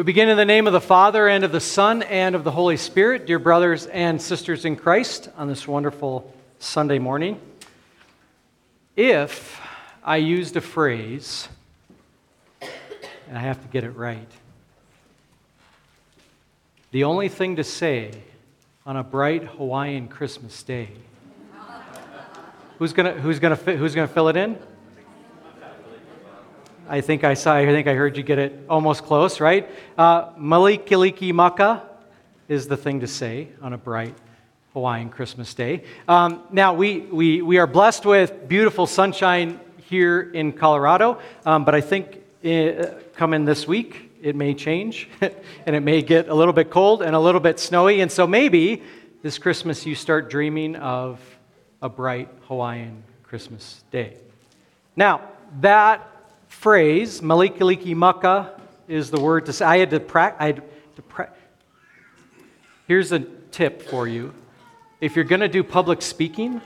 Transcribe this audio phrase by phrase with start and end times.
[0.00, 2.50] We begin in the name of the Father, and of the Son, and of the
[2.50, 7.38] Holy Spirit, dear brothers and sisters in Christ, on this wonderful Sunday morning.
[8.96, 9.60] If
[10.02, 11.50] I used a phrase,
[12.62, 14.26] and I have to get it right,
[16.92, 18.10] the only thing to say
[18.86, 20.88] on a bright Hawaiian Christmas day,
[22.78, 24.58] who's going who's gonna, who's gonna fill it in?
[26.90, 29.70] I think I saw, I think I heard you get it almost close, right?
[29.96, 31.82] Uh, Mele Kalikimaka
[32.48, 34.12] is the thing to say on a bright
[34.72, 35.84] Hawaiian Christmas day.
[36.08, 41.76] Um, now, we, we, we are blessed with beautiful sunshine here in Colorado, um, but
[41.76, 46.34] I think it, uh, coming this week, it may change and it may get a
[46.34, 48.00] little bit cold and a little bit snowy.
[48.00, 48.82] And so maybe
[49.22, 51.20] this Christmas you start dreaming of
[51.80, 54.16] a bright Hawaiian Christmas day.
[54.96, 55.20] Now,
[55.60, 56.04] that
[56.60, 58.50] phrase, Mele Kalikimaka,
[58.86, 59.64] is the word to say.
[59.64, 60.62] I had to practice.
[61.08, 61.32] Pra-
[62.86, 64.34] Here's a tip for you.
[65.00, 66.60] If you're going to do public speaking,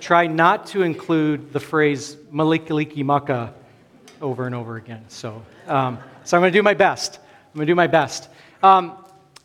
[0.00, 3.52] try not to include the phrase Mele Kalikimaka
[4.22, 5.04] over and over again.
[5.08, 7.18] So, um, so I'm going to do my best.
[7.18, 8.30] I'm going to do my best.
[8.62, 8.92] Um,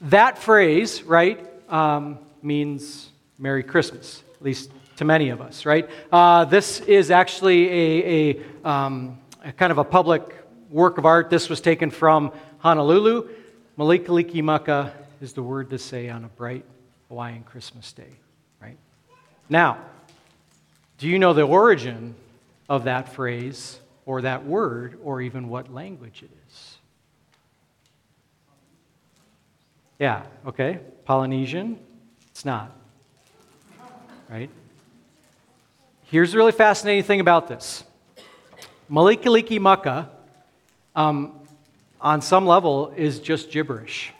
[0.03, 5.89] that phrase, right, um, means Merry Christmas, at least to many of us, right?
[6.13, 9.17] Uh, this is actually a, a um,
[9.51, 10.23] kind of a public
[10.69, 11.29] work of art.
[11.29, 13.29] This was taken from Honolulu.
[13.77, 14.91] Mele Kalikimaka
[15.21, 16.65] is the word to say on a bright
[17.09, 18.09] Hawaiian Christmas day,
[18.61, 18.77] right?
[19.49, 19.77] Now,
[20.97, 22.15] do you know the origin
[22.69, 26.77] of that phrase or that word or even what language it is?
[29.99, 30.79] Yeah, okay.
[31.05, 31.79] Polynesian?
[32.31, 32.71] It's not.
[34.29, 34.49] Right?
[36.05, 37.83] Here's the really fascinating thing about this
[38.89, 40.09] Mele Kalikimaka,
[40.95, 41.39] um,
[42.01, 44.11] on some level, is just gibberish.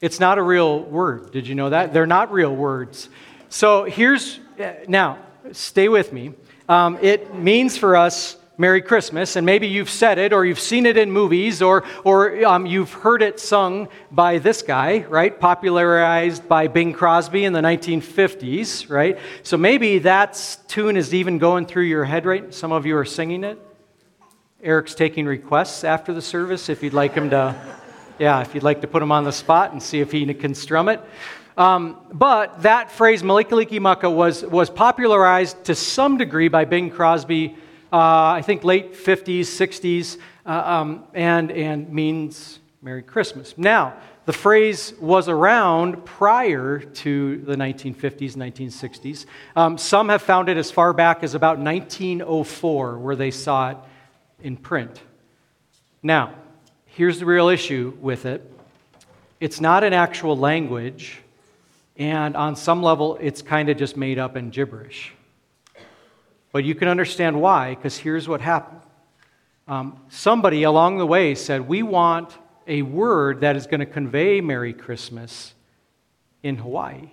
[0.00, 1.32] It's not a real word.
[1.32, 1.92] Did you know that?
[1.92, 3.08] They're not real words.
[3.48, 4.38] So here's,
[4.86, 5.18] now,
[5.52, 6.34] stay with me.
[6.68, 10.86] Um, it means for us Merry Christmas, and maybe you've said it or you've seen
[10.86, 15.40] it in movies or, or um, you've heard it sung by this guy, right?
[15.40, 19.18] Popularized by Bing Crosby in the 1950s, right?
[19.42, 22.54] So maybe that tune is even going through your head right.
[22.54, 23.58] Some of you are singing it.
[24.62, 27.56] Eric's taking requests after the service if you'd like him to,
[28.20, 30.54] yeah, if you'd like to put him on the spot and see if he can
[30.54, 31.00] strum it.
[31.56, 37.56] Um, but that phrase, Mele Kalikimaka, was, was popularized to some degree by Bing Crosby
[37.92, 43.56] I think late 50s, 60s, uh, um, and, and means Merry Christmas.
[43.56, 43.94] Now,
[44.26, 49.26] the phrase was around prior to the 1950s, 1960s.
[49.54, 53.76] Um, some have found it as far back as about 1904, where they saw it
[54.42, 55.00] in print.
[56.02, 56.34] Now,
[56.86, 58.50] here's the real issue with it
[59.40, 61.20] it's not an actual language,
[61.96, 65.12] and on some level, it's kind of just made up and gibberish.
[66.54, 68.80] But you can understand why, because here's what happened.
[69.66, 72.32] Um, somebody along the way said, We want
[72.68, 75.52] a word that is going to convey Merry Christmas
[76.44, 77.10] in Hawaii.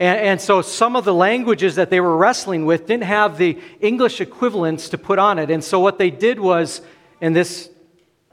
[0.00, 3.56] And, and, so some of the languages that they were wrestling with didn't have the
[3.78, 5.48] English equivalents to put on it.
[5.48, 6.80] And so what they did was,
[7.20, 7.70] and this,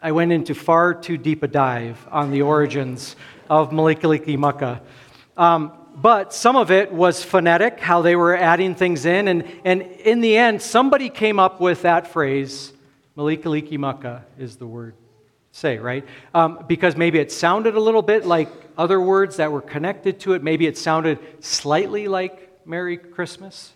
[0.01, 3.15] I went into far too deep a dive on the origins
[3.51, 4.81] of Mele Kalikimaka.
[5.37, 9.27] Um, but some of it was phonetic, how they were adding things in.
[9.27, 12.71] And, and in the end, somebody came up with that phrase,
[13.15, 14.93] Mele Kalikimaka is the word
[15.57, 16.05] say, right?
[16.35, 20.33] Um, because maybe it sounded a little bit like other words that were connected to
[20.33, 20.43] it.
[20.43, 23.73] Maybe it sounded slightly like Merry Christmas.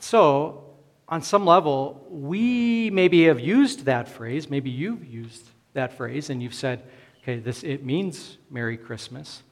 [0.00, 0.64] So,
[1.08, 4.48] on some level, we maybe have used that phrase.
[4.48, 6.82] Maybe you've used that phrase and you've said,
[7.22, 9.42] okay, this, it means Merry Christmas.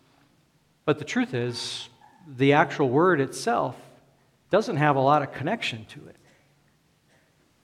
[0.85, 1.89] But the truth is,
[2.27, 3.77] the actual word itself
[4.51, 6.17] doesn't have a lot of connection to it.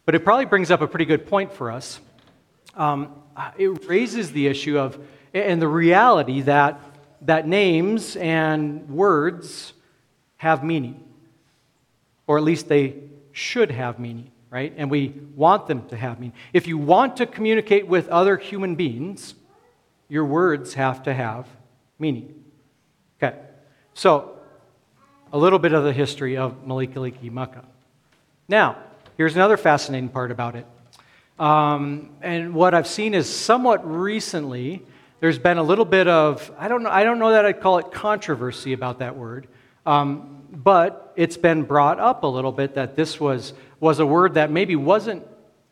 [0.05, 2.01] But it probably brings up a pretty good point for us.
[2.75, 3.15] Um,
[3.57, 4.99] it raises the issue of,
[5.33, 6.81] and the reality that,
[7.23, 9.73] that names and words
[10.37, 11.05] have meaning,
[12.27, 12.97] or at least they
[13.33, 14.73] should have meaning, right?
[14.77, 16.35] And we want them to have meaning.
[16.53, 19.35] If you want to communicate with other human beings,
[20.09, 21.47] your words have to have
[21.99, 22.40] meaning.
[24.01, 24.39] So
[25.31, 27.63] a little bit of the history of Mele Kalikimaka.
[28.49, 28.79] Now,
[29.19, 30.65] here's another fascinating part about it.
[31.39, 34.81] Um, and what I've seen is somewhat recently,
[35.21, 37.77] there's been a little bit of, I don't know, I don't know that I'd call
[37.77, 39.49] it controversy about that word,
[39.85, 44.33] um, but it's been brought up a little bit that this was, was a word
[44.33, 45.27] that maybe wasn't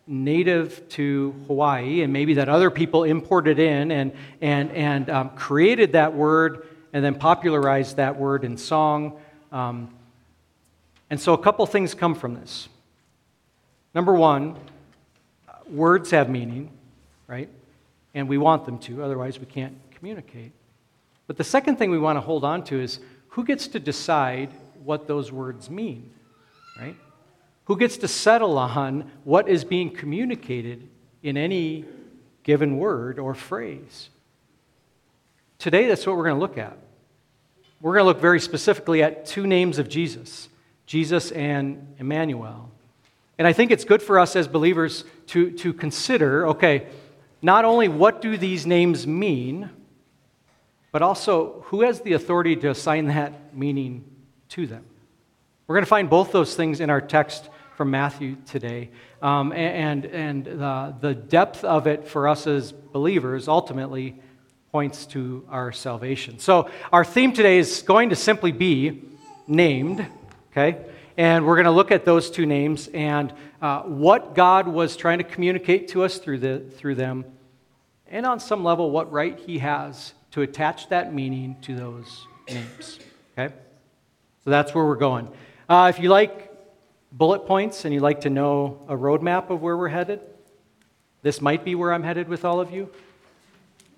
[0.06, 5.92] native to Hawaii, and maybe that other people imported in and, and, and um, created
[5.92, 9.18] that word and then popularized that word in song.
[9.52, 9.94] Um,
[11.10, 12.68] and so a couple things come from this.
[13.94, 14.56] Number one,
[15.70, 16.70] words have meaning,
[17.26, 17.48] right?
[18.14, 20.52] And we want them to, otherwise, we can't communicate.
[21.26, 24.50] But the second thing we want to hold on to is who gets to decide
[24.82, 26.10] what those words mean,
[26.78, 26.96] right?
[27.64, 30.88] Who gets to settle on what is being communicated
[31.22, 31.84] in any
[32.42, 34.08] given word or phrase?
[35.58, 36.78] Today, that's what we're going to look at.
[37.80, 40.48] We're going to look very specifically at two names of Jesus
[40.86, 42.70] Jesus and Emmanuel.
[43.36, 46.86] And I think it's good for us as believers to, to consider okay,
[47.42, 49.68] not only what do these names mean,
[50.92, 54.04] but also who has the authority to assign that meaning
[54.50, 54.84] to them.
[55.66, 58.90] We're going to find both those things in our text from Matthew today.
[59.20, 64.16] Um, and and the, the depth of it for us as believers ultimately
[64.78, 66.38] points to our salvation.
[66.38, 69.02] So, our theme today is going to simply be
[69.48, 70.06] named,
[70.52, 70.78] okay?
[71.16, 75.18] And we're going to look at those two names and uh, what God was trying
[75.18, 77.24] to communicate to us through, the, through them,
[78.06, 83.00] and on some level, what right He has to attach that meaning to those names,
[83.36, 83.52] okay?
[84.44, 85.28] So, that's where we're going.
[85.68, 86.52] Uh, if you like
[87.10, 90.20] bullet points and you like to know a roadmap of where we're headed,
[91.22, 92.88] this might be where I'm headed with all of you.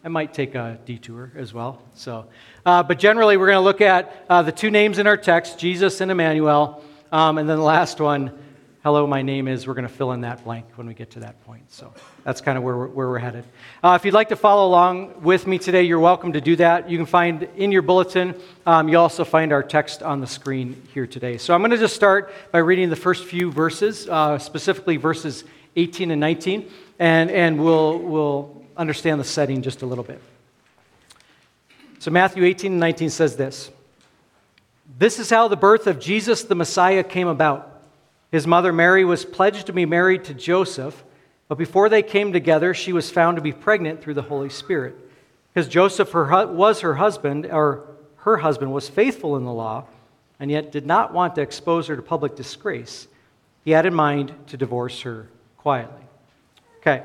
[0.02, 1.82] I might take a detour as well.
[1.94, 2.25] So,
[2.64, 5.58] uh, but generally, we're going to look at uh, the two names in our text,
[5.58, 6.82] Jesus and Emmanuel,
[7.12, 8.32] um, and then the last one,
[8.82, 9.67] hello, my name is.
[9.67, 11.70] We're going to fill in that blank when we get to that point.
[11.70, 11.93] So
[12.25, 13.44] that's kind of where we're, where we're headed.
[13.85, 16.88] Uh, if you'd like to follow along with me today, you're welcome to do that.
[16.88, 20.81] You can find in your bulletin, um, you'll also find our text on the screen
[20.94, 21.37] here today.
[21.37, 25.44] So I'm going to just start by reading the first few verses, uh, specifically verses
[25.76, 30.20] 18 and 19, and, and we'll, we'll understand the setting just a little bit.
[31.98, 33.70] So Matthew 18 and 19 says this
[34.98, 37.82] This is how the birth of Jesus the Messiah came about.
[38.32, 41.04] His mother Mary was pledged to be married to Joseph,
[41.46, 44.94] but before they came together, she was found to be pregnant through the Holy Spirit.
[45.52, 47.84] Because Joseph her, was her husband, or
[48.18, 49.84] her husband was faithful in the law,
[50.38, 53.08] and yet did not want to expose her to public disgrace,
[53.64, 55.28] he had in mind to divorce her
[55.58, 56.04] quietly.
[56.78, 57.02] Okay.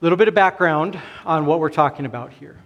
[0.00, 2.56] A little bit of background on what we're talking about here.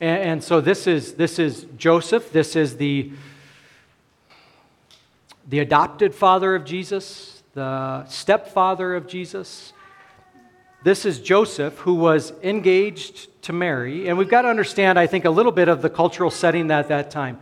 [0.00, 2.32] And, and so this is, this is Joseph.
[2.32, 3.12] This is the
[5.48, 9.72] the adopted father of Jesus, the stepfather of Jesus.
[10.82, 14.08] This is Joseph, who was engaged to Mary.
[14.08, 16.88] And we've got to understand, I think, a little bit of the cultural setting at
[16.88, 17.38] that time.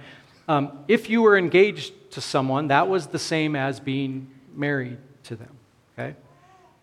[0.49, 5.37] Um, if you were engaged to someone, that was the same as being married to
[5.37, 5.57] them.
[5.99, 6.15] Okay?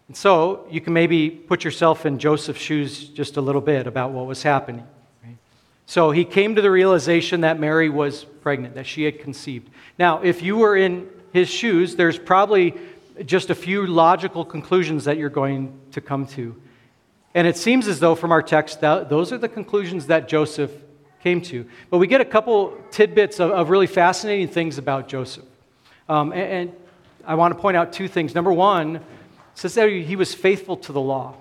[0.10, 4.10] And so you can maybe put yourself in Joseph's shoes just a little bit about
[4.12, 4.86] what was happening.
[5.86, 9.70] So he came to the realization that Mary was pregnant, that she had conceived.
[9.98, 12.76] Now, if you were in his shoes, there's probably
[13.24, 16.60] just a few logical conclusions that you're going to come to.
[17.36, 20.72] And it seems as though from our text, that those are the conclusions that Joseph
[21.22, 21.68] came to.
[21.92, 25.46] But we get a couple tidbits of, of really fascinating things about Joseph.
[26.08, 26.74] Um, and, and,
[27.26, 28.34] I want to point out two things.
[28.34, 29.02] Number one,
[29.60, 31.36] says that he was faithful to the law.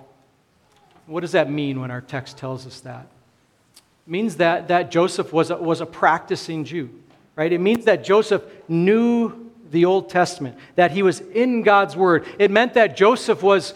[1.06, 3.06] What does that mean when our text tells us that?
[4.06, 6.90] It means that, that Joseph was a, was a practicing Jew
[7.38, 7.52] right?
[7.52, 12.26] It means that Joseph knew the Old Testament, that he was in God's Word.
[12.36, 13.74] It meant that Joseph was,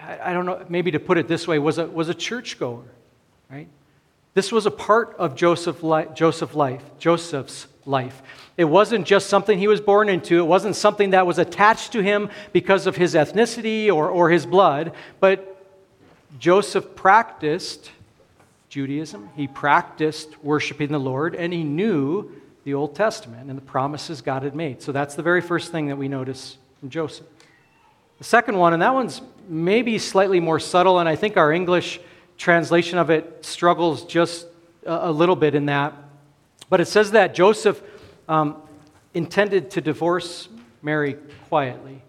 [0.00, 2.84] I don't know, maybe to put it this way, was a, was a churchgoer,
[3.50, 3.66] right?
[4.34, 8.22] This was a part of Joseph li- Joseph life, Joseph's life.
[8.56, 10.38] It wasn't just something he was born into.
[10.38, 14.44] It wasn't something that was attached to him because of his ethnicity or, or his
[14.44, 14.92] blood.
[15.20, 15.64] But
[16.38, 17.90] Joseph practiced
[18.68, 19.30] Judaism.
[19.36, 22.30] He practiced worshiping the Lord, and he knew
[22.64, 24.82] the Old Testament and the promises God had made.
[24.82, 27.26] So that's the very first thing that we notice from Joseph.
[28.18, 32.00] The second one, and that one's maybe slightly more subtle, and I think our English
[32.38, 34.46] translation of it struggles just
[34.84, 35.94] a, little bit in that.
[36.68, 37.82] But it says that Joseph
[38.28, 38.56] um,
[39.14, 40.48] intended to divorce
[40.82, 41.16] Mary
[41.48, 42.02] quietly.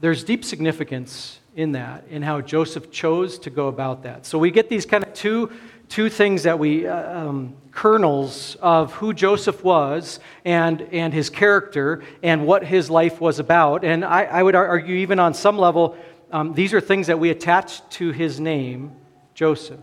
[0.00, 4.26] There's deep significance in that, in how Joseph chose to go about that.
[4.26, 5.50] So we get these kind of two
[5.88, 12.02] two things that we, uh, um, kernels of who Joseph was and, and his character
[12.22, 13.84] and what his life was about.
[13.84, 15.96] And I, I would argue, even on some level,
[16.32, 18.92] um, these are things that we attach to his name,
[19.34, 19.80] Joseph.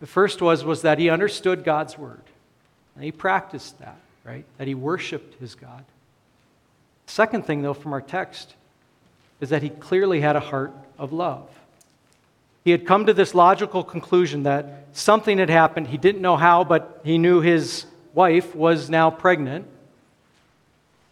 [0.00, 2.20] The first was, was that he understood God's word.
[2.94, 4.44] And he practiced that, right?
[4.58, 5.84] That he worshiped his God.
[7.06, 8.54] Second thing, though, from our text,
[9.40, 11.48] is that he clearly had a heart of love.
[12.64, 15.86] He had come to this logical conclusion that something had happened.
[15.86, 19.66] He didn't know how, but he knew his wife was now pregnant.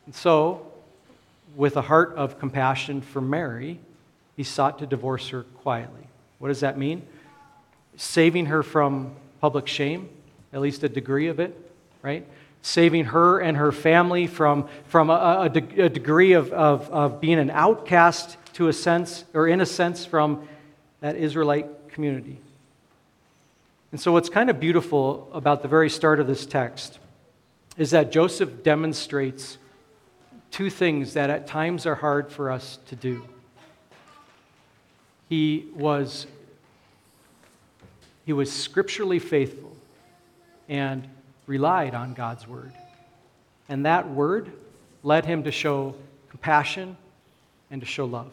[0.07, 0.67] And so,
[1.55, 3.79] with a heart of compassion for Mary,
[4.37, 6.09] he sought to divorce her quietly.
[6.39, 7.07] What does that mean?
[7.97, 10.09] Saving her from public shame,
[10.53, 11.57] at least a degree of it,
[12.03, 12.27] right?
[12.63, 17.39] Saving her and her family from, from a, a, a degree of, of, of being
[17.39, 20.49] an outcast to a sense, or in a sense, from
[21.01, 22.39] that Israelite community.
[23.93, 26.99] And so, what's kind of beautiful about the very start of this text
[27.77, 29.59] is that Joseph demonstrates
[30.51, 33.25] two things that at times are hard for us to do.
[35.29, 36.27] He was,
[38.25, 39.77] he was scripturally faithful
[40.69, 41.07] and
[41.47, 42.73] relied on God's word.
[43.69, 44.53] And that word
[45.03, 45.95] led him to show
[46.29, 46.97] compassion
[47.71, 48.33] and to show love,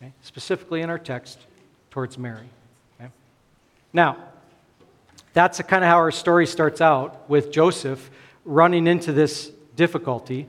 [0.00, 0.12] okay?
[0.22, 1.38] specifically in our text
[1.90, 2.48] towards Mary.
[3.00, 3.10] Okay?
[3.92, 4.16] Now,
[5.32, 8.10] that's kind of how our story starts out with Joseph
[8.44, 10.46] running into this difficulty.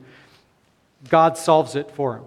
[1.08, 2.24] God solves it for him,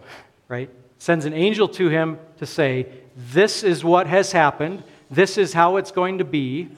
[0.47, 0.69] right?
[0.99, 5.77] Sends an angel to him to say, This is what has happened, this is how
[5.77, 6.69] it's going to be,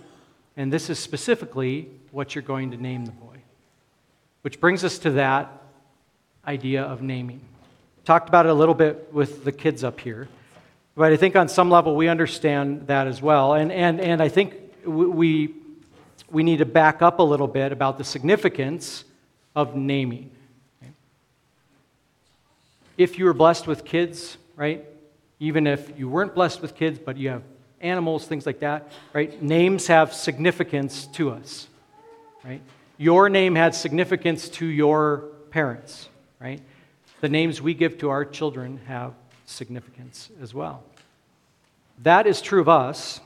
[0.56, 3.38] and this is specifically what you're going to name the boy.
[4.42, 5.52] Which brings us to that
[6.46, 7.42] idea of naming.
[8.06, 10.28] Talked about it a little bit with the kids up here.
[10.96, 13.54] But I think on some level we understand that as well.
[13.54, 15.54] And, and, and I think we,
[16.30, 19.04] we need to back up a little bit about the significance
[19.56, 20.32] of naming.
[22.98, 24.86] If you were blessed with kids, right?
[25.40, 27.44] Even if you weren't blessed with kids, but you have
[27.82, 29.42] animals, things like that, right?
[29.42, 31.68] Names have significance to us,
[32.44, 32.62] right?
[32.98, 36.10] Your name had significance to your parents,
[36.40, 36.62] right?
[37.22, 39.14] The names we give to our children have
[39.46, 40.84] significance as well.
[42.04, 43.20] That is true of us,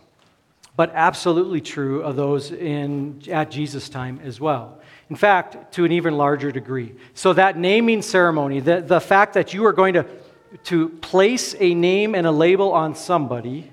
[0.75, 4.79] but absolutely true of those in, at Jesus' time as well.
[5.09, 6.95] In fact, to an even larger degree.
[7.13, 10.05] So, that naming ceremony, the, the fact that you are going to,
[10.65, 13.71] to place a name and a label on somebody,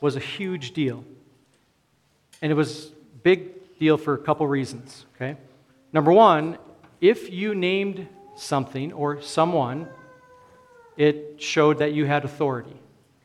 [0.00, 1.04] was a huge deal.
[2.42, 5.36] And it was big deal for a couple reasons, okay?
[5.92, 6.58] Number one,
[7.00, 9.88] if you named something or someone
[10.96, 12.76] it showed that you had authority.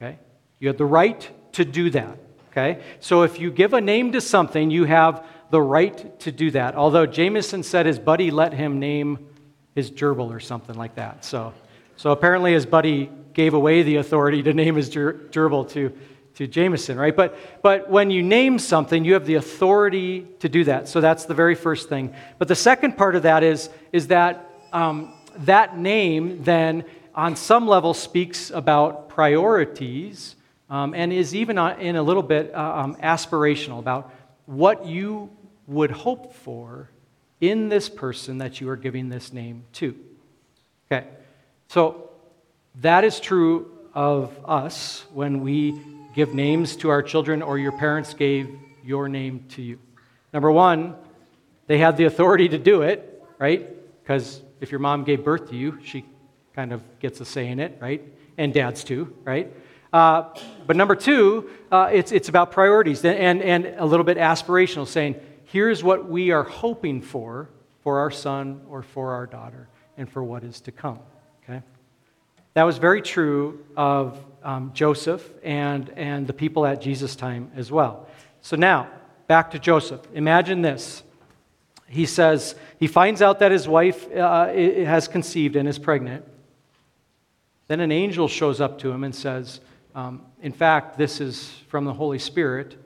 [0.02, 0.18] Okay?
[0.60, 2.18] You had the right to do that.
[2.52, 2.82] Okay?
[3.00, 6.76] So if you give a name to something, you have the right to do that.
[6.76, 9.28] Although Jameson said his buddy let him name
[9.74, 11.24] his gerbil or something like that.
[11.24, 11.54] So,
[11.96, 15.94] so apparently his buddy gave away the authority to name his ger- gerbil to,
[16.42, 17.16] to Jameson, right?
[17.16, 20.88] But, but when you name something, you have the authority to do that.
[20.88, 22.16] So that's the very first thing.
[22.40, 26.84] But the second part of that is, is that um, that name then
[27.14, 30.36] on some level speaks about priorities
[30.68, 34.12] um, and is even in a little bit uh, um, aspirational about
[34.48, 35.30] what you
[35.68, 36.90] would hope for
[37.40, 39.96] in this person that you are giving this name to.
[40.92, 41.08] Okay,
[41.68, 42.10] so
[42.82, 45.80] that is true of us when we
[46.14, 49.80] give names to our children or your parents gave your name to you.
[50.34, 50.96] Number one,
[51.68, 53.68] they had the authority to do it, right?
[54.04, 56.06] Because if your mom gave birth to you, she
[56.56, 58.02] kind of gets a say in it, right?
[58.38, 59.52] And dads too, right?
[59.94, 60.34] Uh,
[60.66, 65.16] but number two, uh, it's, it's about priorities and, and a little bit aspirational, saying,
[65.46, 67.50] here's what we are hoping for
[67.84, 71.00] for our son or for our daughter and for what is to come.
[72.54, 77.72] That was very true of um, Joseph and, and the people at Jesus' time as
[77.72, 78.08] well.
[78.42, 78.90] So now,
[79.28, 80.02] back to Joseph.
[80.14, 81.04] Imagine this
[81.92, 86.24] he says, he finds out that his wife uh, has conceived and is pregnant.
[87.68, 89.60] Then an angel shows up to him and says,
[89.94, 92.78] um, In fact, this is from the Holy Spirit,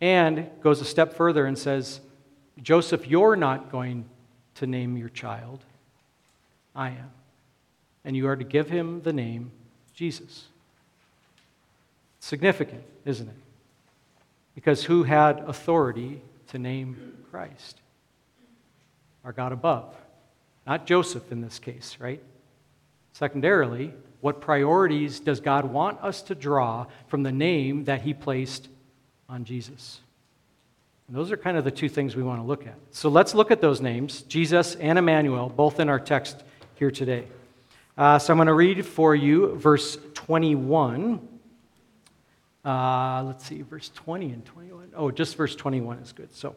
[0.00, 2.00] and goes a step further and says,
[2.60, 4.04] Joseph, you're not going
[4.56, 5.64] to name your child.
[6.74, 7.17] I am.
[8.04, 9.50] And you are to give him the name
[9.94, 10.46] Jesus.
[12.20, 13.34] Significant, isn't it?
[14.54, 17.80] Because who had authority to name Christ?
[19.28, 19.94] our God above.
[20.66, 22.22] Not Joseph in this case, right?
[23.12, 28.68] Secondarily, what priorities does God want us to draw from the name that He placed
[29.28, 30.00] on Jesus?
[31.06, 32.74] And those are kind of the two things we want to look at.
[32.90, 36.42] So let's look at those names Jesus and Emmanuel, both in our text
[36.76, 37.26] here today.
[37.98, 41.18] Uh, so I'm going to read for you verse 21.
[42.64, 44.92] Uh, let's see, verse 20 and 21.
[44.94, 46.32] Oh, just verse 21 is good.
[46.32, 46.50] So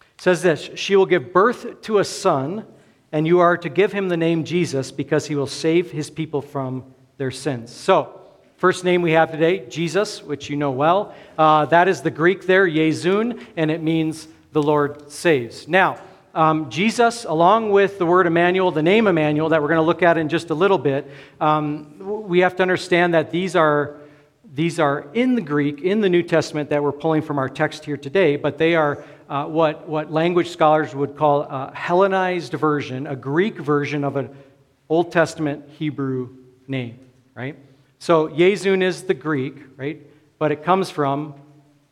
[0.00, 2.64] it says this She will give birth to a son,
[3.12, 6.40] and you are to give him the name Jesus because he will save his people
[6.40, 6.84] from
[7.18, 7.70] their sins.
[7.70, 8.14] So,
[8.56, 11.14] First name we have today, Jesus, which you know well.
[11.38, 15.68] Uh, that is the Greek there, Yezun, and it means the Lord saves.
[15.68, 16.00] Now,
[16.38, 20.04] um, Jesus, along with the word Emmanuel, the name Emmanuel, that we're going to look
[20.04, 23.96] at in just a little bit, um, we have to understand that these are,
[24.54, 27.84] these are in the Greek, in the New Testament, that we're pulling from our text
[27.84, 33.08] here today, but they are uh, what, what language scholars would call a Hellenized version,
[33.08, 34.30] a Greek version of an
[34.88, 36.36] Old Testament Hebrew
[36.68, 37.00] name,
[37.34, 37.56] right?
[37.98, 40.00] So Yezun is the Greek, right?
[40.38, 41.34] But it comes from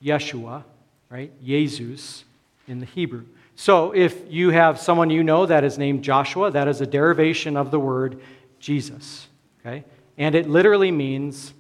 [0.01, 0.63] Yeshua,
[1.11, 1.33] right?
[1.45, 2.23] Jesus
[2.69, 3.25] in the Hebrew.
[3.57, 7.57] So if you have someone you know that is named Joshua, that is a derivation
[7.57, 8.21] of the word
[8.61, 9.27] Jesus,
[9.61, 9.83] okay?
[10.19, 11.55] And it literally means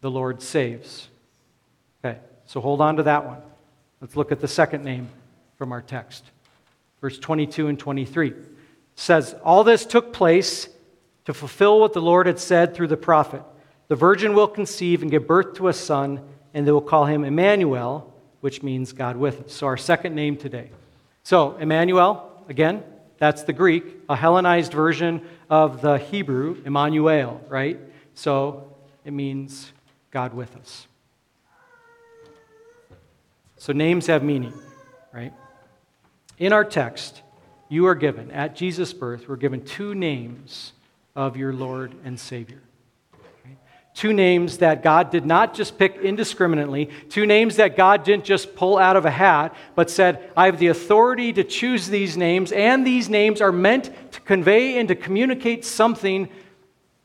[0.00, 1.08] the Lord saves.
[2.04, 3.42] Okay, so hold on to that one.
[4.00, 5.08] Let's look at the second name
[5.58, 6.24] from our text.
[7.00, 8.32] Verse 22 and 23
[8.94, 10.68] says, All this took place
[11.24, 13.42] to fulfill what the Lord had said through the prophet.
[13.88, 16.20] The virgin will conceive and give birth to a son,
[16.54, 19.52] and they will call him Emmanuel, which means God with us.
[19.52, 20.70] So, our second name today.
[21.24, 22.84] So, Emmanuel, again,
[23.16, 27.80] that's the Greek, a Hellenized version of the Hebrew, Emmanuel, right?
[28.12, 28.76] So,
[29.06, 29.72] it means
[30.10, 30.86] God with us.
[33.56, 34.52] So, names have meaning,
[35.14, 35.32] right?
[36.38, 37.22] In our text,
[37.70, 40.74] you are given, at Jesus' birth, we're given two names
[41.16, 42.60] of your Lord and Savior.
[43.94, 48.56] Two names that God did not just pick indiscriminately, two names that God didn't just
[48.56, 52.50] pull out of a hat, but said, I have the authority to choose these names,
[52.50, 56.28] and these names are meant to convey and to communicate something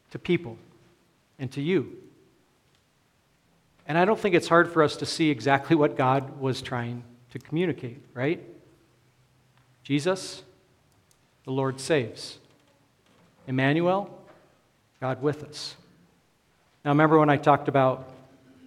[0.09, 0.57] to people
[1.37, 1.95] and to you.
[3.85, 7.03] And I don't think it's hard for us to see exactly what God was trying
[7.31, 8.43] to communicate, right?
[9.83, 10.41] Jesus,
[11.43, 12.39] the Lord saves.
[13.47, 14.09] Emmanuel,
[14.99, 15.75] God with us.
[16.85, 18.09] Now, remember when I talked about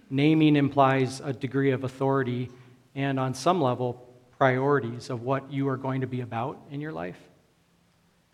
[0.09, 2.49] naming implies a degree of authority
[2.93, 6.91] and, on some level, priorities of what you are going to be about in your
[6.91, 7.17] life?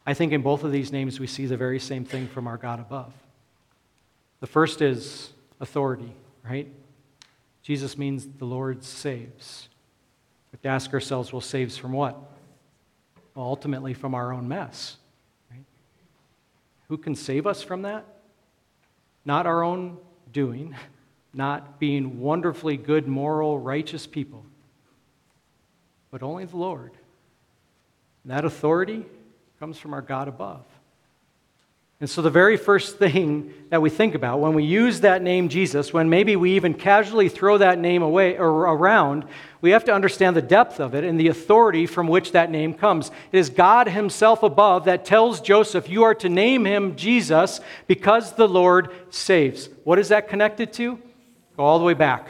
[0.05, 2.57] I think in both of these names we see the very same thing from our
[2.57, 3.13] God above.
[4.41, 6.13] The first is authority,
[6.43, 6.67] right?
[7.61, 9.69] Jesus means the Lord saves.
[10.51, 12.15] We have to ask ourselves, well, saves from what?
[13.35, 14.97] Well, ultimately from our own mess.
[15.51, 15.63] Right?
[16.87, 18.05] Who can save us from that?
[19.29, 19.99] Not our own
[20.33, 20.75] doing,
[21.35, 24.43] not being wonderfully good, moral, righteous people,
[26.09, 26.93] but only the Lord.
[28.23, 29.05] And that authority
[29.59, 30.65] comes from our God above.
[32.01, 35.49] And so, the very first thing that we think about when we use that name
[35.49, 39.25] Jesus, when maybe we even casually throw that name away or around,
[39.59, 42.73] we have to understand the depth of it and the authority from which that name
[42.73, 43.11] comes.
[43.33, 48.31] It is God Himself above that tells Joseph, You are to name him Jesus because
[48.31, 49.67] the Lord saves.
[49.83, 50.97] What is that connected to?
[51.57, 52.29] Go all the way back.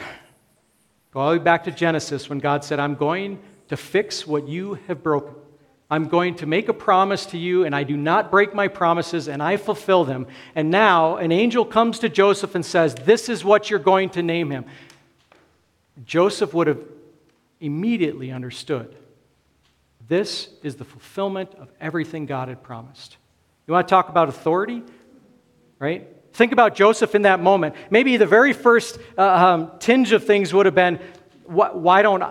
[1.12, 4.48] Go all the way back to Genesis when God said, I'm going to fix what
[4.48, 5.39] you have broken.
[5.90, 9.26] I'm going to make a promise to you, and I do not break my promises,
[9.26, 10.28] and I fulfill them.
[10.54, 14.22] And now an angel comes to Joseph and says, This is what you're going to
[14.22, 14.66] name him.
[16.04, 16.80] Joseph would have
[17.60, 18.96] immediately understood
[20.10, 23.16] this is the fulfillment of everything God had promised.
[23.68, 24.82] You want to talk about authority?
[25.78, 26.08] Right?
[26.32, 27.76] Think about Joseph in that moment.
[27.90, 30.98] Maybe the very first uh, um, tinge of things would have been,
[31.44, 32.24] why don't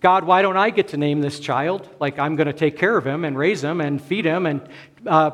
[0.00, 1.88] God, why don't I get to name this child?
[2.00, 4.68] Like, I'm going to take care of him and raise him and feed him and
[5.06, 5.30] uh,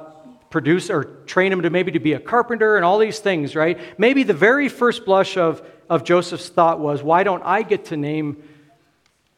[0.50, 3.78] produce or train him to maybe to be a carpenter and all these things, right?
[3.98, 7.96] Maybe the very first blush of, of Joseph's thought was, why don't I get to
[7.96, 8.42] name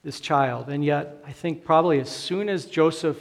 [0.04, 0.68] this child?
[0.68, 3.18] And yet, I think probably as soon as Joseph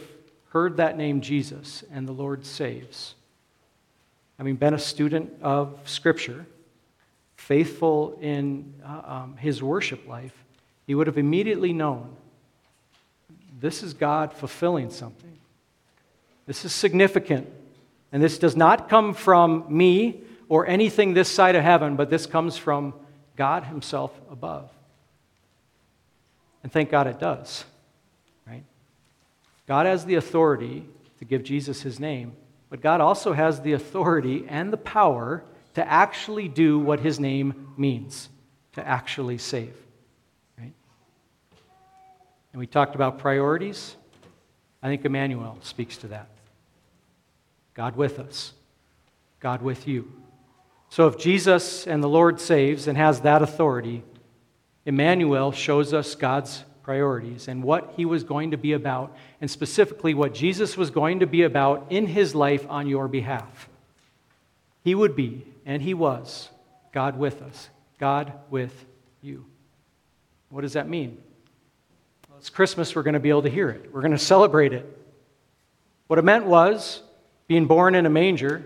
[0.49, 3.15] heard that name Jesus and the Lord saves,
[4.37, 6.45] having been a student of Scripture,
[7.35, 10.33] faithful in uh, um, his worship life,
[10.89, 12.09] he would have immediately known
[13.59, 15.37] this is God fulfilling something.
[16.47, 17.47] This is significant.
[18.11, 22.25] And this does not come from me or anything this side of heaven, but this
[22.25, 22.95] comes from
[23.35, 24.71] God Himself above.
[26.63, 27.65] And thank God it does.
[28.47, 28.63] Right?
[29.67, 30.85] God has the authority
[31.19, 32.31] to give Jesus His name,
[32.71, 35.43] but God also has the authority and the power
[35.75, 38.27] to actually do what His name means
[38.73, 39.75] to actually save.
[42.59, 43.95] And we talked about priorities.
[44.83, 46.27] I think Emmanuel speaks to that.
[47.73, 48.51] God with us,
[49.39, 50.11] God with you.
[50.89, 54.03] So if Jesus and the Lord saves and has that authority,
[54.85, 60.13] Emmanuel shows us God's priorities and what he was going to be about, and specifically
[60.13, 63.69] what Jesus was going to be about in his life on your behalf.
[64.83, 66.49] He would be, and he was,
[66.91, 67.69] God with us.
[67.99, 68.85] God with
[69.21, 69.45] you.
[70.49, 71.19] What does that mean?
[72.39, 73.93] It's Christmas, we're going to be able to hear it.
[73.93, 74.97] We're going to celebrate it.
[76.07, 77.01] What it meant was
[77.47, 78.63] being born in a manger,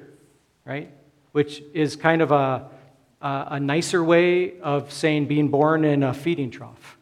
[0.64, 0.92] right?
[1.32, 2.70] Which is kind of a,
[3.20, 6.98] a, a nicer way of saying being born in a feeding trough.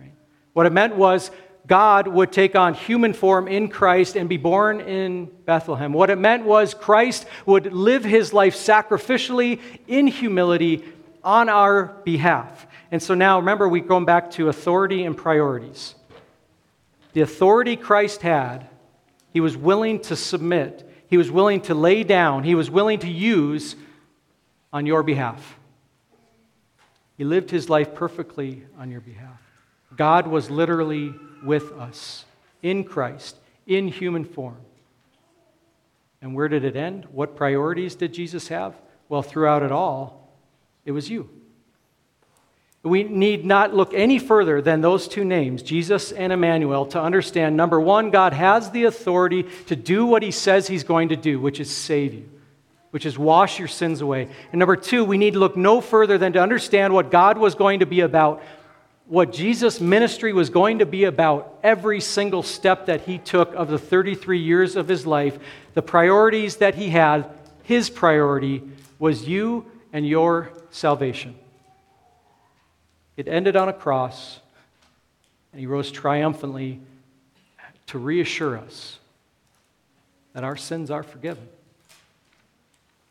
[0.00, 0.14] Right?
[0.54, 1.30] What it meant was
[1.66, 5.92] God would take on human form in Christ and be born in Bethlehem.
[5.92, 10.84] What it meant was Christ would live his life sacrificially in humility
[11.22, 12.66] on our behalf.
[12.90, 15.96] And so now remember, we're going back to authority and priorities.
[17.18, 18.68] The authority Christ had,
[19.32, 23.08] he was willing to submit, he was willing to lay down, he was willing to
[23.08, 23.74] use
[24.72, 25.58] on your behalf.
[27.16, 29.40] He lived his life perfectly on your behalf.
[29.96, 32.24] God was literally with us
[32.62, 33.34] in Christ,
[33.66, 34.60] in human form.
[36.22, 37.08] And where did it end?
[37.10, 38.76] What priorities did Jesus have?
[39.08, 40.30] Well, throughout it all,
[40.84, 41.28] it was you.
[42.82, 47.56] We need not look any further than those two names, Jesus and Emmanuel, to understand
[47.56, 51.40] number one, God has the authority to do what he says he's going to do,
[51.40, 52.28] which is save you,
[52.90, 54.28] which is wash your sins away.
[54.52, 57.56] And number two, we need to look no further than to understand what God was
[57.56, 58.42] going to be about
[59.08, 63.68] what Jesus' ministry was going to be about every single step that he took of
[63.68, 65.38] the 33 years of his life,
[65.72, 67.28] the priorities that he had,
[67.62, 68.62] his priority
[68.98, 69.64] was you
[69.94, 71.34] and your salvation.
[73.18, 74.40] It ended on a cross,
[75.52, 76.80] and he rose triumphantly
[77.88, 78.98] to reassure us
[80.32, 81.46] that our sins are forgiven.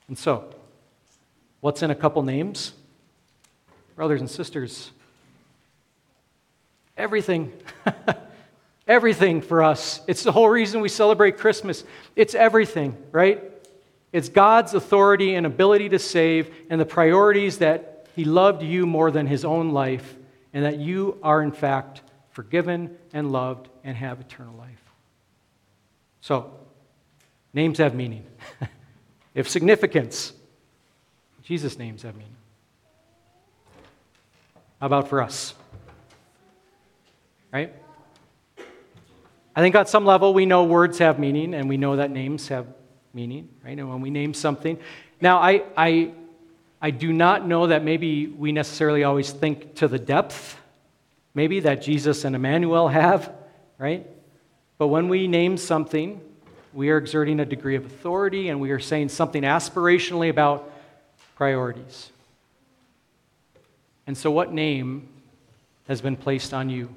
[0.07, 0.49] And so,
[1.61, 2.73] what's in a couple names?
[3.95, 4.91] Brothers and sisters,
[6.97, 7.53] Everything.
[8.87, 10.01] everything for us.
[10.07, 11.83] It's the whole reason we celebrate Christmas.
[12.15, 13.43] It's everything, right?
[14.11, 19.11] It's God's authority and ability to save and the priorities that He loved you more
[19.11, 20.17] than His own life,
[20.51, 22.01] and that you are, in fact,
[22.31, 24.81] forgiven and loved and have eternal life.
[26.21, 26.51] So,
[27.53, 28.25] names have meaning.
[29.35, 30.33] if significance,
[31.43, 32.35] Jesus' names have meaning.
[34.79, 35.53] How about for us?
[37.51, 37.71] right?
[39.55, 42.47] I think on some level we know words have meaning and we know that names
[42.47, 42.65] have
[43.13, 43.77] meaning, right?
[43.77, 44.79] And when we name something.
[45.21, 46.13] Now, I, I,
[46.87, 50.57] I do not know that maybe we necessarily always think to the depth,
[51.33, 53.29] maybe that Jesus and Emmanuel have,
[53.77, 54.07] right?
[54.77, 56.21] But when we name something,
[56.71, 60.71] we are exerting a degree of authority and we are saying something aspirationally about
[61.35, 62.09] priorities.
[64.07, 65.09] And so, what name
[65.89, 66.87] has been placed on you?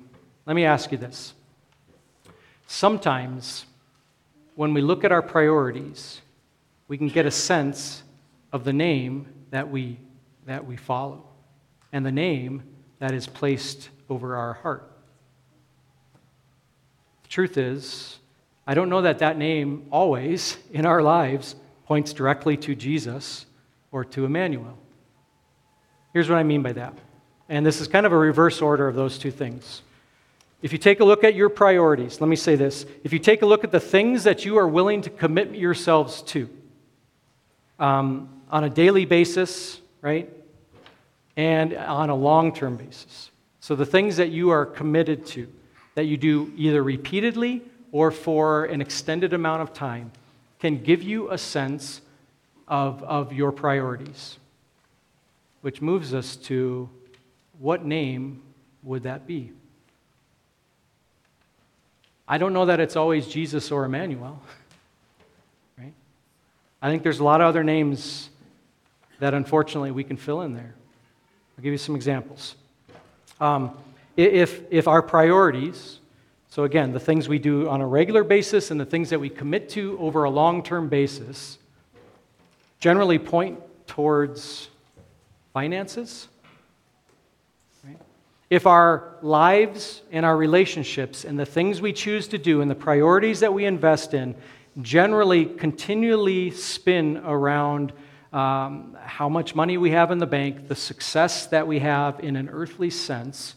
[0.46, 1.34] Let me ask you this.
[2.68, 3.66] Sometimes,
[4.54, 6.20] when we look at our priorities,
[6.86, 8.04] we can get a sense
[8.52, 9.98] of the name that we,
[10.46, 11.24] that we follow
[11.92, 12.62] and the name
[12.98, 14.90] that is placed over our heart.
[17.24, 18.18] The truth is,
[18.66, 23.46] I don't know that that name always in our lives points directly to Jesus
[23.90, 24.78] or to Emmanuel.
[26.12, 26.96] Here's what I mean by that.
[27.48, 29.82] And this is kind of a reverse order of those two things.
[30.62, 32.84] If you take a look at your priorities, let me say this.
[33.02, 36.22] If you take a look at the things that you are willing to commit yourselves
[36.22, 36.50] to
[37.78, 40.28] um, on a daily basis, right?
[41.36, 43.30] And on a long term basis.
[43.60, 45.48] So the things that you are committed to,
[45.94, 50.10] that you do either repeatedly or for an extended amount of time,
[50.58, 52.00] can give you a sense
[52.68, 54.38] of, of your priorities.
[55.62, 56.88] Which moves us to
[57.58, 58.42] what name
[58.82, 59.52] would that be?
[62.26, 64.40] I don't know that it's always Jesus or Emmanuel.
[65.78, 65.94] Right?
[66.82, 68.28] I think there's a lot of other names
[69.20, 70.74] that unfortunately we can fill in there.
[71.56, 72.56] I'll give you some examples.
[73.40, 73.76] Um,
[74.16, 76.00] if, if our priorities,
[76.48, 79.28] so again, the things we do on a regular basis and the things that we
[79.28, 81.58] commit to over a long term basis,
[82.80, 84.68] generally point towards
[85.52, 86.28] finances,
[88.50, 92.74] if our lives and our relationships and the things we choose to do and the
[92.74, 94.34] priorities that we invest in
[94.82, 97.92] generally continually spin around
[98.32, 102.36] um, how much money we have in the bank, the success that we have in
[102.36, 103.56] an earthly sense,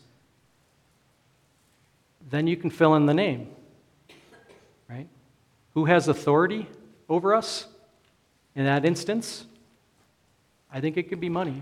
[2.30, 3.50] then you can fill in the name.
[4.90, 5.08] Right?
[5.76, 6.68] Who has authority
[7.08, 7.68] over us
[8.56, 9.46] in that instance?
[10.72, 11.62] I think it could be money.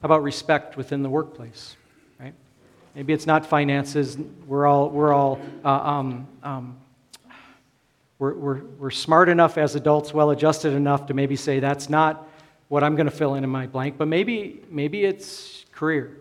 [0.00, 1.76] How about respect within the workplace?
[2.20, 2.34] Right?
[2.94, 4.16] Maybe it's not finances.
[4.46, 6.76] We're all, we're all uh, um, um,
[8.24, 12.26] we're, we're, we're smart enough as adults, well adjusted enough to maybe say that's not
[12.68, 16.16] what I'm going to fill in in my blank, but maybe, maybe it's career.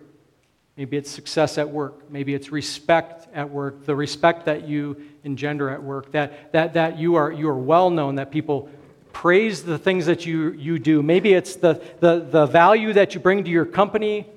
[0.75, 2.09] Maybe it's success at work.
[2.11, 6.97] Maybe it's respect at work, the respect that you engender at work, that, that, that
[6.99, 8.69] you, are, you are well known, that people
[9.13, 11.01] praise the things that you, you do.
[11.01, 14.27] Maybe it's the, the, the value that you bring to your company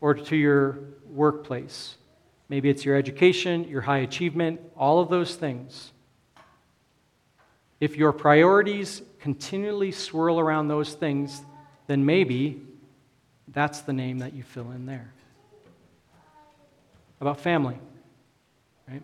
[0.00, 0.80] or to your
[1.10, 1.96] workplace.
[2.48, 5.92] Maybe it's your education, your high achievement, all of those things.
[7.80, 11.42] If your priorities continually swirl around those things,
[11.86, 12.60] then maybe
[13.48, 15.12] that's the name that you fill in there.
[17.20, 17.78] About family,
[18.88, 19.02] right?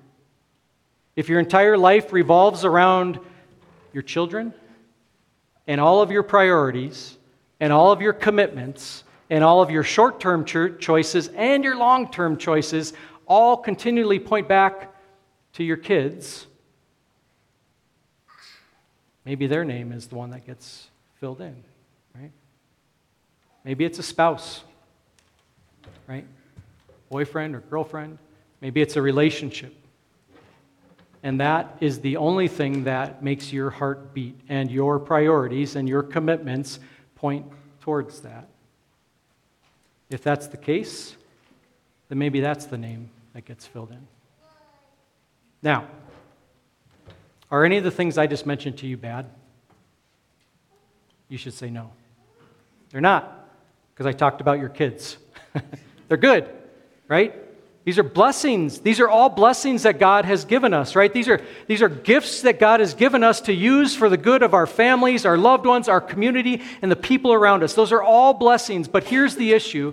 [1.16, 3.18] If your entire life revolves around
[3.92, 4.52] your children
[5.66, 7.16] and all of your priorities
[7.60, 12.10] and all of your commitments and all of your short term choices and your long
[12.10, 12.92] term choices
[13.26, 14.94] all continually point back
[15.54, 16.46] to your kids,
[19.24, 20.88] maybe their name is the one that gets
[21.20, 21.56] filled in,
[22.14, 22.30] right?
[23.64, 24.62] Maybe it's a spouse,
[26.06, 26.26] right?
[27.10, 28.18] Boyfriend or girlfriend.
[28.60, 29.74] Maybe it's a relationship.
[31.22, 35.88] And that is the only thing that makes your heart beat, and your priorities and
[35.88, 36.80] your commitments
[37.14, 37.46] point
[37.80, 38.46] towards that.
[40.10, 41.16] If that's the case,
[42.08, 44.06] then maybe that's the name that gets filled in.
[45.62, 45.87] Now,
[47.61, 49.27] are any of the things I just mentioned to you bad?
[51.29, 51.93] You should say no.
[52.90, 53.49] They're not,
[53.93, 55.17] because I talked about your kids.
[56.09, 56.49] They're good,
[57.09, 57.35] right?
[57.85, 58.81] These are blessings.
[58.81, 61.12] These are all blessings that God has given us, right?
[61.12, 64.43] These are, these are gifts that God has given us to use for the good
[64.43, 67.75] of our families, our loved ones, our community, and the people around us.
[67.75, 68.88] Those are all blessings.
[68.88, 69.93] But here's the issue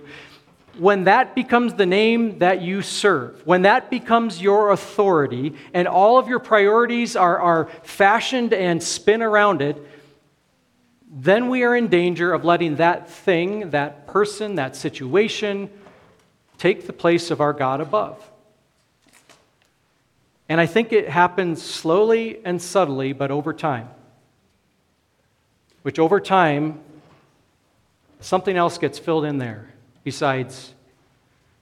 [0.78, 6.18] when that becomes the name that you serve, when that becomes your authority, and all
[6.18, 9.76] of your priorities are, are fashioned and spin around it,
[11.14, 15.68] then we are in danger of letting that thing, that person, that situation,
[16.56, 18.30] take the place of our God above.
[20.48, 23.90] And I think it happens slowly and subtly, but over time.
[25.82, 26.80] Which over time,
[28.20, 29.71] something else gets filled in there
[30.04, 30.74] besides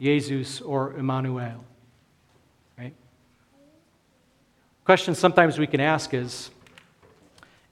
[0.01, 1.65] Jesus or Emmanuel.
[2.79, 2.95] Right?
[4.85, 6.51] Question sometimes we can ask is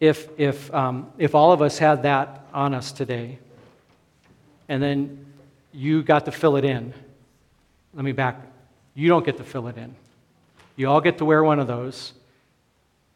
[0.01, 3.39] if, if, um, if all of us had that on us today,
[4.69, 5.27] and then
[5.73, 6.93] you got to fill it in
[7.95, 8.41] let me back.
[8.95, 9.95] You don't get to fill it in.
[10.77, 12.13] You all get to wear one of those,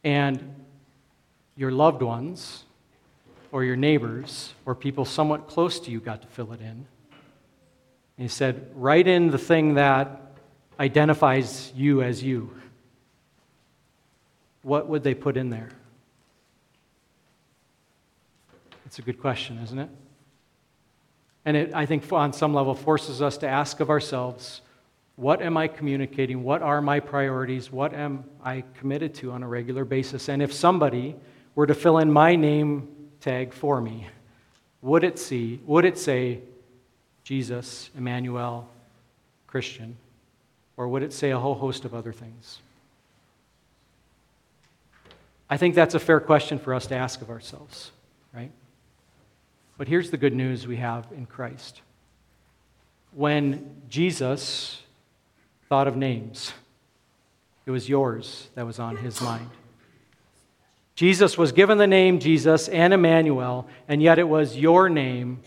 [0.02, 0.56] and
[1.56, 2.64] your loved ones,
[3.52, 6.86] or your neighbors, or people somewhat close to you got to fill it in.
[8.16, 10.20] And he said, write in the thing that
[10.78, 12.50] identifies you as you.
[14.62, 15.70] What would they put in there?
[18.86, 19.88] It's a good question, isn't it?
[21.44, 24.60] And it, I think, on some level, forces us to ask of ourselves
[25.16, 26.42] what am I communicating?
[26.42, 27.70] What are my priorities?
[27.70, 30.28] What am I committed to on a regular basis?
[30.28, 31.14] And if somebody
[31.54, 32.88] were to fill in my name
[33.20, 34.08] tag for me,
[34.80, 36.40] would it see, would it say
[37.24, 38.68] Jesus, Emmanuel,
[39.46, 39.96] Christian?
[40.76, 42.58] Or would it say a whole host of other things?
[45.48, 47.90] I think that's a fair question for us to ask of ourselves,
[48.34, 48.50] right?
[49.76, 51.82] But here's the good news we have in Christ.
[53.12, 54.80] When Jesus
[55.68, 56.52] thought of names,
[57.66, 59.50] it was yours that was on his mind.
[60.94, 65.40] Jesus was given the name Jesus and Emmanuel, and yet it was your name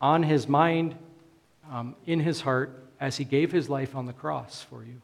[0.00, 0.94] on his mind,
[1.70, 5.00] um, in his heart, as he gave his life on the cross for you.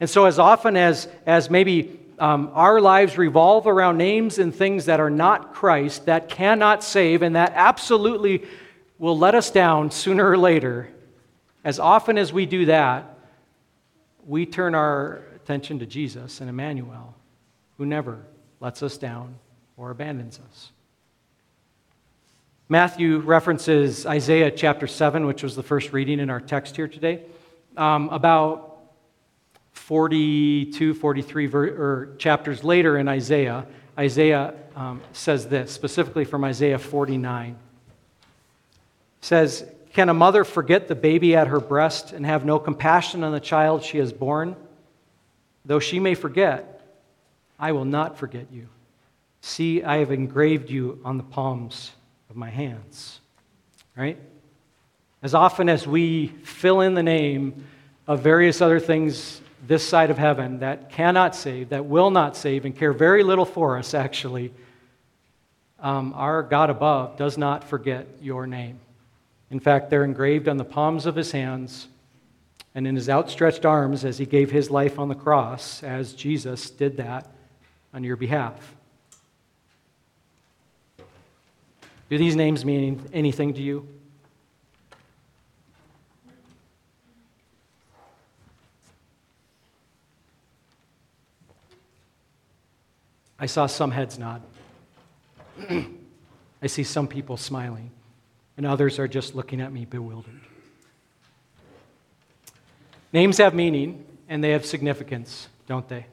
[0.00, 4.86] And so, as often as, as maybe um, our lives revolve around names and things
[4.86, 8.44] that are not Christ, that cannot save, and that absolutely
[8.98, 10.88] will let us down sooner or later,
[11.64, 13.18] as often as we do that,
[14.26, 17.14] we turn our attention to Jesus and Emmanuel,
[17.78, 18.20] who never
[18.60, 19.34] lets us down
[19.76, 20.70] or abandons us.
[22.70, 27.20] Matthew references Isaiah chapter 7, which was the first reading in our text here today,
[27.76, 28.78] um, about
[29.72, 33.66] 42, 43 ver- or chapters later in Isaiah,
[33.98, 37.54] Isaiah um, says this, specifically from Isaiah 49.
[39.20, 43.32] says, Can a mother forget the baby at her breast and have no compassion on
[43.32, 44.56] the child she has borne?
[45.66, 46.80] Though she may forget,
[47.58, 48.68] I will not forget you.
[49.42, 51.90] See, I have engraved you on the palms
[52.30, 53.20] of my hands.
[53.96, 54.18] Right?
[55.22, 57.64] As often as we fill in the name
[58.06, 62.64] of various other things this side of heaven that cannot save, that will not save,
[62.64, 64.52] and care very little for us, actually,
[65.80, 68.78] um, our God above does not forget your name.
[69.50, 71.88] In fact, they're engraved on the palms of his hands
[72.74, 76.70] and in his outstretched arms as he gave his life on the cross, as Jesus
[76.70, 77.30] did that
[77.92, 78.74] on your behalf.
[82.08, 83.88] Do these names mean anything to you?
[93.38, 94.42] I saw some heads nod.
[95.70, 97.90] I see some people smiling,
[98.56, 100.40] and others are just looking at me bewildered.
[103.12, 106.06] Names have meaning and they have significance, don't they?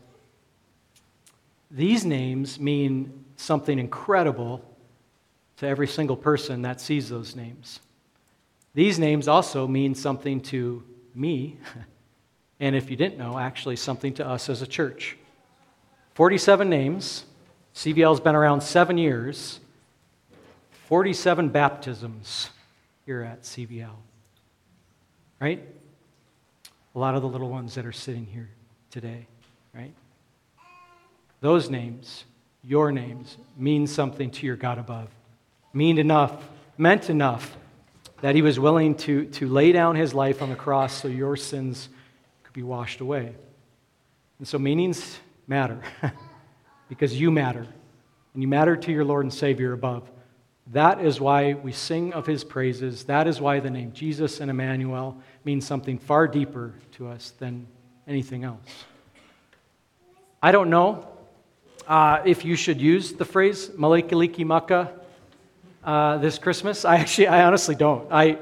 [1.71, 4.63] These names mean something incredible
[5.61, 7.81] to every single person that sees those names.
[8.73, 11.57] These names also mean something to me,
[12.59, 15.17] and if you didn't know, actually something to us as a church.
[16.15, 17.25] 47 names.
[17.75, 19.59] CVL's been around seven years.
[20.87, 22.49] 47 baptisms
[23.05, 23.97] here at CVL.
[25.39, 25.63] Right?
[26.95, 28.49] A lot of the little ones that are sitting here
[28.89, 29.27] today,
[29.75, 29.93] right?
[31.39, 32.23] Those names,
[32.63, 35.07] your names, mean something to your God above.
[35.73, 37.55] Mean enough, meant enough
[38.21, 41.35] that he was willing to, to lay down his life on the cross so your
[41.35, 41.89] sins
[42.43, 43.35] could be washed away.
[44.37, 45.81] And so meanings matter
[46.89, 47.67] because you matter.
[48.33, 50.09] And you matter to your Lord and Savior above.
[50.67, 53.03] That is why we sing of his praises.
[53.05, 57.67] That is why the name Jesus and Emmanuel means something far deeper to us than
[58.07, 58.85] anything else.
[60.41, 61.07] I don't know
[61.87, 65.00] uh, if you should use the phrase Mele Kalikimaka
[65.83, 66.85] uh, this Christmas.
[66.85, 68.11] I actually, I honestly don't.
[68.11, 68.37] I,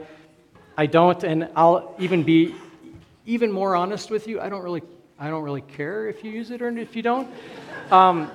[0.77, 2.55] I don't, and I'll even be
[3.25, 4.41] even more honest with you.
[4.41, 4.81] I don't really,
[5.19, 7.29] I don't really care if you use it or if you don't.
[7.91, 8.31] Um,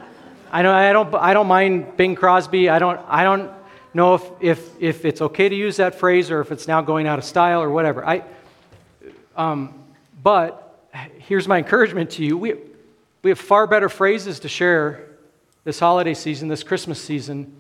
[0.52, 2.68] I don't, I don't, I don't mind Bing Crosby.
[2.68, 3.50] I don't, I don't
[3.92, 7.06] know if, if, if it's okay to use that phrase or if it's now going
[7.06, 8.06] out of style or whatever.
[8.06, 8.22] I,
[9.36, 9.74] um,
[10.22, 10.88] but
[11.18, 12.36] here's my encouragement to you.
[12.36, 12.54] We,
[13.22, 15.08] we have far better phrases to share
[15.64, 17.56] this holiday season, this Christmas season,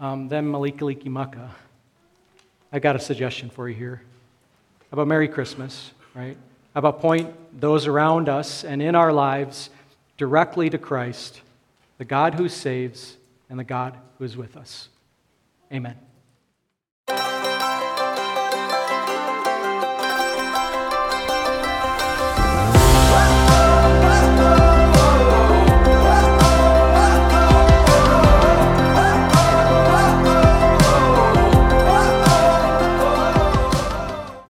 [0.00, 1.48] um, than Mele Kalikimaka.
[2.72, 4.02] I got a suggestion for you here.
[4.90, 6.36] How about Merry Christmas, right?
[6.74, 9.70] How about point those around us and in our lives
[10.16, 11.42] directly to Christ,
[11.98, 13.16] the God who saves
[13.48, 14.88] and the God who is with us.
[15.72, 15.96] Amen.